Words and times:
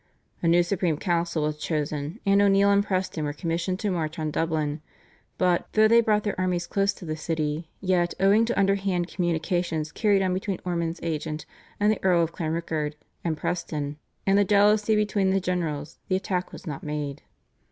A 0.41 0.47
new 0.47 0.63
Supreme 0.63 0.97
Council 0.97 1.43
was 1.43 1.57
chosen, 1.57 2.19
and 2.25 2.41
O'Neill 2.41 2.71
and 2.71 2.83
Preston 2.83 3.23
were 3.23 3.33
commissioned 3.33 3.77
to 3.81 3.91
march 3.91 4.17
on 4.17 4.31
Dublin, 4.31 4.81
but, 5.37 5.67
though 5.73 5.87
they 5.87 6.01
brought 6.01 6.23
their 6.23 6.33
armies 6.41 6.65
close 6.65 6.91
to 6.93 7.05
the 7.05 7.15
city, 7.15 7.69
yet, 7.81 8.15
owing 8.19 8.43
to 8.45 8.59
underhand 8.59 9.07
communications 9.09 9.91
carried 9.91 10.23
on 10.23 10.33
between 10.33 10.59
Ormond's 10.65 10.99
agent, 11.03 11.45
the 11.79 12.03
Earl 12.03 12.23
of 12.23 12.31
Clanrickard, 12.33 12.95
and 13.23 13.37
Preston, 13.37 13.99
and 14.25 14.39
the 14.39 14.43
jealousy 14.43 14.95
between 14.95 15.29
the 15.29 15.39
generals, 15.39 15.99
the 16.07 16.15
attack 16.15 16.51
was 16.51 16.65
not 16.65 16.81
made. 16.81 17.21